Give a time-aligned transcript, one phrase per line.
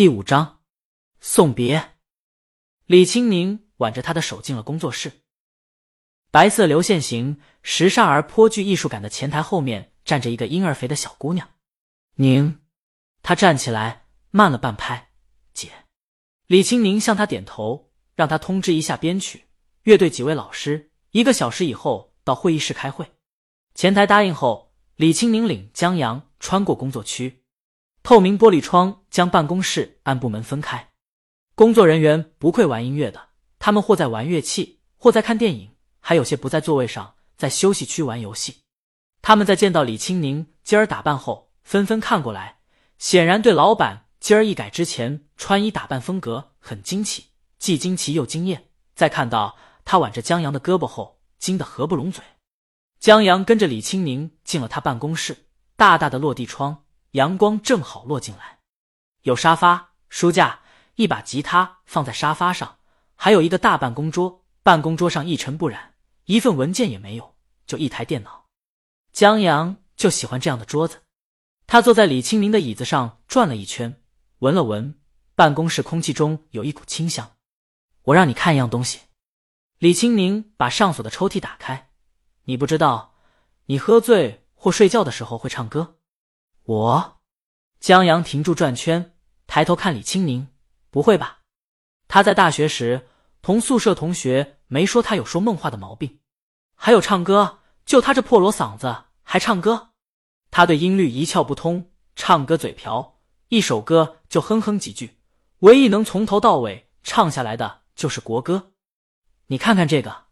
[0.00, 0.60] 第五章
[1.20, 1.90] 送别。
[2.86, 5.12] 李青宁挽着他的手进了工作室。
[6.30, 11.50] 白色流线型、时尚而颇具艺术感的前台后面站着一个婴儿肥的小姑娘。
[12.14, 12.60] 宁，
[13.22, 15.10] 她站起来，慢了半拍。
[15.52, 15.70] 姐，
[16.46, 19.48] 李青宁向她点头，让她通知一下编曲、
[19.82, 23.12] 乐队几位老师，一个小时以后到会议室开会。
[23.74, 27.39] 前台答应后，李青宁领江阳穿过工作区。
[28.10, 30.88] 透明玻璃窗将办公室按部门分开，
[31.54, 33.28] 工作人员不会玩音乐的，
[33.60, 38.62] 他们或在玩乐器，或在看电影，还有些不在座位上，在休息区玩游戏。
[39.22, 42.58] 他们在见到李青宁今儿打扮后，纷纷看过来，
[42.98, 47.26] 显然对老板今儿一改之前穿衣打扮风格很惊奇，
[47.60, 48.70] 既惊奇又惊艳。
[48.96, 52.24] 在看到他挽着江阳的胳膊后，惊得合不拢嘴。
[52.98, 55.46] 江阳跟着李青宁进了他办公室，
[55.76, 56.82] 大大的落地窗。
[57.12, 58.60] 阳光正好落进来，
[59.22, 60.60] 有沙发、书架，
[60.94, 62.78] 一把吉他放在沙发上，
[63.16, 64.44] 还有一个大办公桌。
[64.62, 65.94] 办公桌上一尘不染，
[66.26, 67.34] 一份文件也没有，
[67.66, 68.44] 就一台电脑。
[69.10, 71.00] 江阳就喜欢这样的桌子。
[71.66, 74.02] 他坐在李清明的椅子上转了一圈，
[74.40, 75.00] 闻了闻
[75.34, 77.32] 办公室空气中有一股清香。
[78.02, 79.00] 我让你看一样东西。
[79.78, 81.90] 李清明把上锁的抽屉打开。
[82.44, 83.14] 你不知道，
[83.64, 85.96] 你喝醉或睡觉的时候会唱歌。
[86.64, 87.20] 我，
[87.80, 89.14] 江阳停住转圈，
[89.46, 90.48] 抬头看李青宁。
[90.90, 91.42] 不会吧？
[92.08, 93.06] 他在大学时
[93.42, 96.18] 同宿舍同学没说他有说梦话的毛病，
[96.74, 99.90] 还有唱歌，就他这破锣嗓子还唱歌？
[100.50, 105.18] 他对音律一窍不通，唱歌嘴瓢，一首歌就哼哼几句，
[105.60, 108.72] 唯一能从头到尾唱下来的就是国歌。
[109.46, 110.24] 你看看这个。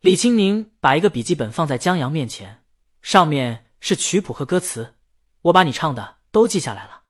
[0.00, 2.64] 李青宁把一个笔记本放在江阳面前，
[3.02, 4.94] 上面是曲谱和歌词。
[5.42, 7.02] 我把你唱的都记下来了，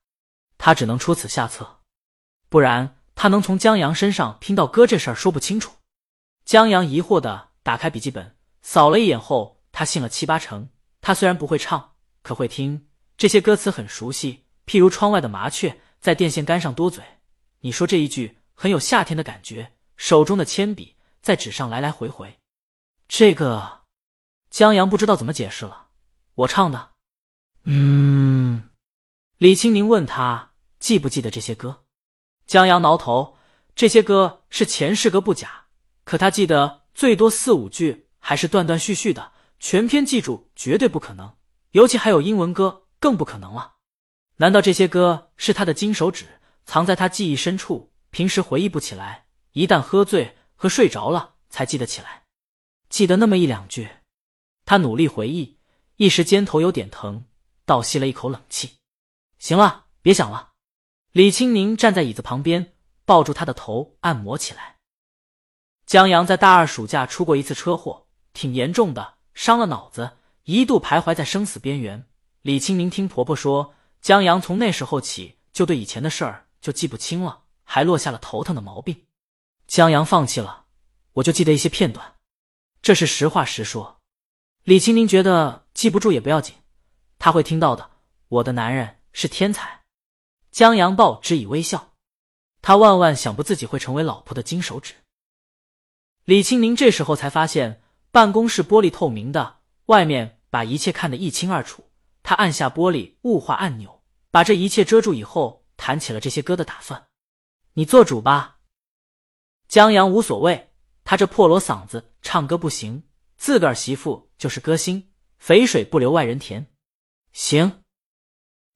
[0.57, 1.81] 他只能出此下策，
[2.49, 5.73] 不然他能从江阳身上听到歌这事儿说不清楚。
[6.45, 10.71] 江阳疑惑的打开笔记本，扫了一眼后，他信了七八成。
[11.01, 17.03] 他虽然不会唱，可会听这些歌词很熟悉，譬如窗外的麻雀在电线杆上多嘴。
[17.61, 19.73] 你说这一句很有夏天的感觉。
[19.97, 22.39] 手中的铅笔在纸上来来回回，
[23.07, 23.83] 这个
[24.49, 25.89] 江阳不知道怎么解释了。
[26.35, 26.90] 我唱的。
[27.73, 28.69] 嗯，
[29.39, 31.85] 李青宁问他记不记得这些歌。
[32.45, 33.37] 江阳挠头，
[33.77, 35.67] 这些歌是前世歌不假，
[36.03, 39.31] 可他记得最多四五句，还是断断续续的，
[39.61, 41.37] 全篇记住绝对不可能。
[41.71, 43.75] 尤其还有英文歌，更不可能了。
[44.39, 46.27] 难道这些歌是他的金手指，
[46.65, 52.25] 藏在他记忆深处，平时回忆不起来，一旦喝醉和睡着了才记得起来？
[52.89, 53.89] 记得那么一两句，
[54.65, 55.59] 他努力回忆，
[55.99, 57.27] 一时肩头有点疼。
[57.71, 58.79] 倒吸了一口冷气。
[59.39, 60.55] 行了，别想了。
[61.13, 62.73] 李青宁站在椅子旁边，
[63.05, 64.79] 抱住他的头按摩起来。
[65.87, 72.09] 江阳在大二暑假出过一次车祸，挺严重的，伤了脑子，一度徘徊在生死边缘。
[72.43, 73.73] 李青宁听婆婆说，
[74.03, 79.07] 江阳从那时候起就对以前的事儿就记不清了，还落下了头疼的毛病。
[79.69, 80.65] 江阳放弃了，
[81.13, 82.17] 我就记得一些片段，
[82.83, 84.01] 这是实话实说。
[84.65, 86.57] 李青宁觉得记不住也不要紧。
[87.21, 87.89] 他会听到的。
[88.27, 89.83] 我的男人是天才。
[90.51, 91.93] 江阳豹只以微笑。
[92.63, 94.95] 他万万想不自己会成为老婆的金手指。
[96.25, 101.85] 李清明这时候才发现办公室玻璃透明的，外面把一切看得一清二楚。
[102.23, 107.09] 他按下玻璃雾化按钮，把这一切遮住以后，弹起了这些歌的打算。
[107.75, 108.59] 你做主吧。
[109.69, 110.71] 江阳无所谓，
[111.05, 113.03] 他这破锣嗓子唱歌不行，
[113.37, 116.67] 自个儿媳妇就是歌星，肥水不流外人田。
[117.33, 117.85] 行，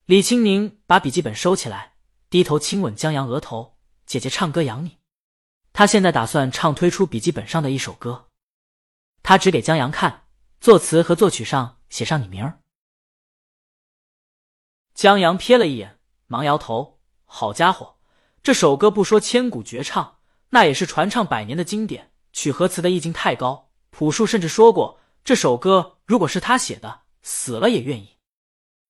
[0.04, 1.94] 李青宁把笔记本收起来，
[2.30, 3.78] 低头亲吻江阳额头。
[4.06, 4.98] 姐姐唱歌养你。
[5.72, 8.28] 他现在打算唱推出笔记本上的一首歌，
[9.22, 10.26] 他指给江阳看，
[10.60, 12.60] 作词和作曲上写上你名儿。
[14.94, 17.00] 江阳瞥了一眼，忙摇头。
[17.24, 17.96] 好家伙，
[18.42, 20.18] 这首歌不说千古绝唱，
[20.50, 23.72] 那也是传唱百年的经典，曲和词的意境太高。
[23.90, 28.13] 朴树甚至说过，这首歌如果是他写的，死了也愿意。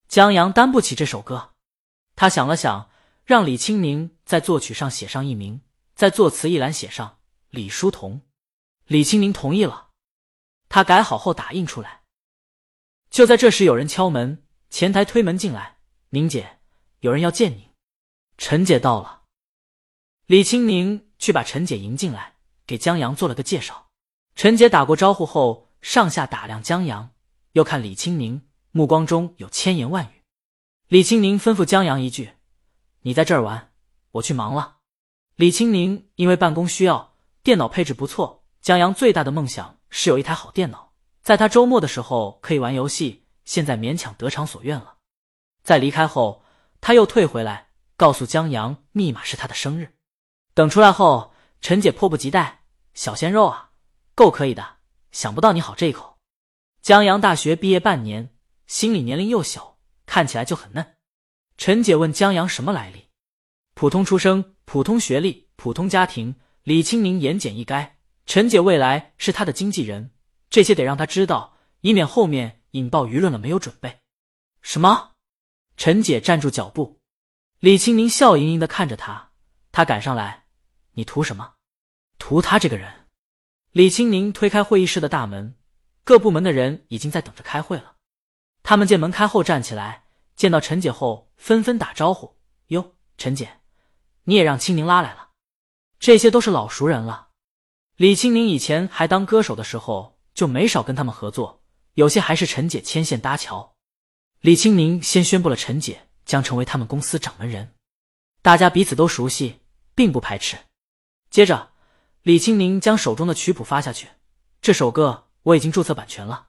[0.09, 1.53] 江阳担不起这首歌，
[2.15, 2.91] 他想了想，
[3.25, 5.62] 让李清明在作曲上写上一名，
[5.95, 7.19] 在作词一栏写上
[7.51, 8.23] 李书同。
[8.87, 9.91] 李清明同意了，
[10.69, 12.03] 他改好后打印出来。
[13.11, 15.79] 就在这时，有人敲门，前台推门进来
[16.11, 16.59] ：“宁姐，
[17.01, 17.71] 有人要见您。”
[18.37, 19.23] 陈姐到了。
[20.27, 22.37] 李清明去把陈姐迎进来，
[22.67, 23.89] 给江阳做了个介绍。
[24.35, 27.11] 陈姐打过招呼后，上下打量江阳，
[27.53, 28.43] 又看李清明。
[28.76, 30.23] 目光中有千言万语。
[30.88, 32.32] 李青宁吩咐江阳一句
[33.03, 33.71] ：“你在这儿玩，
[34.11, 34.79] 我去忙了。
[35.37, 38.44] 李青宁因为办公需要，电脑配置不错。
[38.61, 40.93] 江阳最大的梦想是有一台好电脑，
[41.23, 43.26] 在他周末的时候可以玩游戏。
[43.44, 44.97] 现在勉强得偿所愿了。
[45.62, 46.43] 在离开后，
[46.81, 49.94] 他又退回来，告诉江阳密码是他的生日。
[50.53, 53.70] 等出来后，陈姐迫不及待：“小鲜肉啊，
[54.17, 54.79] 够可以的。
[55.12, 56.19] 想不到你好这一口。”
[56.82, 58.33] 江阳大学毕业半年，
[58.66, 60.96] 心理年龄又小，看起来就很嫩。
[61.56, 63.08] 陈姐问江阳什么来历，
[63.75, 66.37] 普通出生，普通学历，普通家庭。
[66.62, 67.93] 李青宁言简意赅。
[68.25, 70.12] 陈姐未来是他的经纪人，
[70.49, 74.00] 这些得让他知道，以免后面引爆舆论了没有准备。
[74.62, 75.12] 什么？
[75.76, 77.00] 陈姐站住脚步。
[77.60, 79.32] 李青宁笑盈盈的看着他，
[79.72, 80.46] 他赶上来，
[80.93, 81.55] 你图什么？
[82.19, 83.08] 图他这个人。
[83.72, 85.55] 李青宁推开会议室的大门，
[86.02, 87.94] 各部门的人已经在等着开会了。
[88.64, 92.38] 他们见门开后站起来，见到陈姐后纷纷打招呼
[92.69, 93.61] ：“哟，陈姐，
[94.25, 95.28] 你也让青宁拉来了。”
[96.00, 97.28] 这些都是老熟人了。
[97.96, 101.62] 李青宁以前还当歌手的时候，就没少跟他们合作，
[101.93, 103.75] 有些还是陈姐牵线搭桥。
[104.40, 107.75] 李青宁先宣布了陈姐将成为他们公司掌门人，
[108.40, 109.60] 大家彼此都熟悉，
[109.94, 110.56] 并不排斥。
[111.28, 111.72] 接着，
[112.22, 114.08] 李青宁将手中的曲谱发下去，
[114.62, 116.49] 这首歌我已经注册版权了，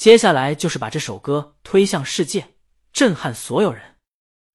[0.00, 2.54] 接下来就是把这首歌推向世界，
[2.90, 3.96] 震撼所有人。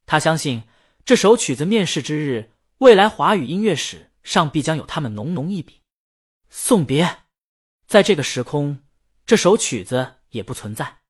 [0.07, 0.63] 他相信
[1.05, 5.83] 这首曲子面世之日，未来华语音乐史上必将有他们浓浓一笔。
[6.49, 7.25] 送别，
[7.85, 8.79] 在这个时空，
[9.27, 11.01] 这首曲子也不存在。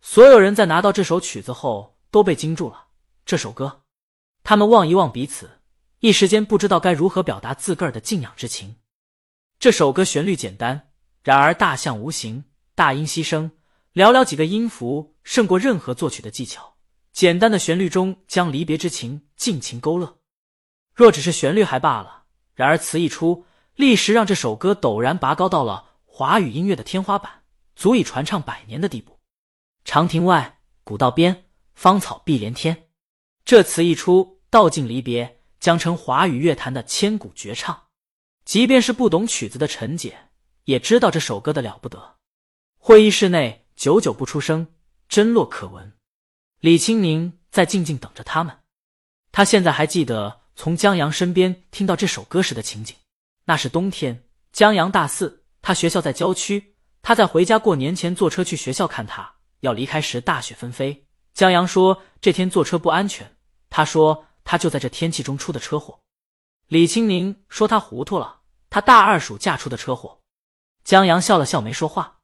[0.00, 2.88] 所有人在拿到这首曲子后都被惊住了。
[3.24, 3.82] 这首歌，
[4.42, 5.60] 他们望一望彼此，
[6.00, 8.78] 一时间不知道该如何表达自个儿的敬仰之情。
[9.60, 10.90] 这首歌旋律简单，
[11.22, 12.42] 然而大象无形，
[12.74, 13.48] 大音牺牲，
[13.96, 16.76] 寥寥几个音符胜过任何作曲的技巧。
[17.14, 20.18] 简单的旋律中将离别之情尽情勾勒。
[20.94, 23.46] 若只是旋律还罢了，然而词一出。
[23.74, 27.42] 立时让这首歌陡然拔高到了华语音乐的天花板，
[27.74, 29.18] 足以传唱百年的地步。
[29.84, 31.44] 长亭外，古道边，
[31.74, 32.88] 芳草碧连天。
[33.46, 37.84] 这词一出，道尽离别，将成华语乐坛的千古绝唱。
[38.44, 40.30] 即便是不懂曲子的陈姐，
[40.64, 42.16] 也知道这首歌的了不得。
[42.78, 44.66] 会议室内久久不出声，
[45.06, 45.92] 真落可闻。
[46.60, 48.60] 李青宁在静静等着他们。
[49.30, 52.96] 他现在还记得从江阳身边听到这首歌时的情景。
[53.44, 56.74] 那是冬天，江阳大四，他学校在郊区。
[57.02, 59.34] 他在回家过年前坐车去学校看他。
[59.60, 61.06] 要离开时，大雪纷飞。
[61.34, 63.36] 江阳说这天坐车不安全。
[63.68, 66.00] 他说他就在这天气中出的车祸。
[66.68, 68.40] 李青宁说他糊涂了，
[68.70, 70.22] 他大二暑假出的车祸。
[70.82, 72.15] 江阳笑了笑，没说话。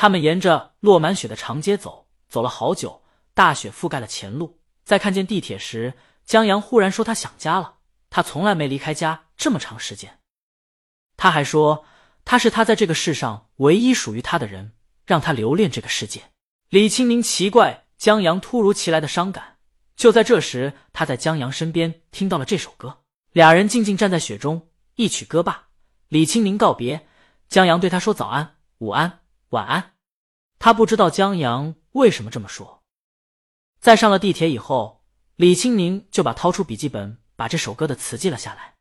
[0.00, 3.02] 他们沿着落满雪的长街走，走了好久。
[3.34, 4.60] 大雪覆盖了前路。
[4.84, 7.78] 在看见地铁时，江阳忽然说他想家了。
[8.08, 10.20] 他从来没离开家这么长时间。
[11.16, 11.84] 他还说，
[12.24, 14.70] 他是他在这个世上唯一属于他的人，
[15.04, 16.22] 让他留恋这个世界。
[16.68, 19.56] 李青宁奇怪江阳突如其来的伤感。
[19.96, 22.98] 就在这时，他在江阳身边听到了这首歌。
[23.32, 25.70] 俩人静静站在雪中，一曲歌罢，
[26.06, 27.08] 李青宁告别
[27.48, 29.94] 江阳，对他说：“早安、午安、晚安。”
[30.58, 32.82] 他不知道江阳为什么这么说。
[33.80, 35.04] 在上了地铁以后，
[35.36, 38.74] 李青宁就把掏出笔记本，把这首歌的词记了下来。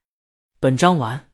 [0.60, 1.30] 本章完。